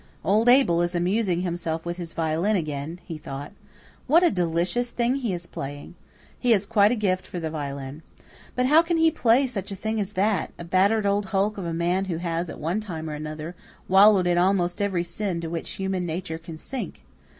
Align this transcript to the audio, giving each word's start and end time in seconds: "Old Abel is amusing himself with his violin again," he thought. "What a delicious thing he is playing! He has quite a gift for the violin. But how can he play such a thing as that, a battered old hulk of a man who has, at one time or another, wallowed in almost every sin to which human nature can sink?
"Old 0.25 0.49
Abel 0.49 0.81
is 0.81 0.95
amusing 0.95 1.41
himself 1.41 1.85
with 1.85 1.97
his 1.97 2.13
violin 2.13 2.55
again," 2.55 2.97
he 3.05 3.19
thought. 3.19 3.51
"What 4.07 4.23
a 4.23 4.31
delicious 4.31 4.89
thing 4.89 5.17
he 5.17 5.31
is 5.31 5.45
playing! 5.45 5.93
He 6.39 6.53
has 6.53 6.65
quite 6.65 6.91
a 6.91 6.95
gift 6.95 7.27
for 7.27 7.39
the 7.39 7.51
violin. 7.51 8.01
But 8.55 8.65
how 8.65 8.81
can 8.81 8.97
he 8.97 9.11
play 9.11 9.45
such 9.45 9.71
a 9.71 9.75
thing 9.75 9.99
as 9.99 10.13
that, 10.13 10.53
a 10.57 10.63
battered 10.63 11.05
old 11.05 11.27
hulk 11.27 11.59
of 11.59 11.65
a 11.65 11.71
man 11.75 12.05
who 12.05 12.17
has, 12.17 12.49
at 12.49 12.57
one 12.59 12.79
time 12.79 13.11
or 13.11 13.13
another, 13.13 13.53
wallowed 13.87 14.25
in 14.25 14.39
almost 14.39 14.81
every 14.81 15.03
sin 15.03 15.39
to 15.41 15.51
which 15.51 15.73
human 15.77 16.03
nature 16.07 16.39
can 16.39 16.57
sink? 16.57 17.03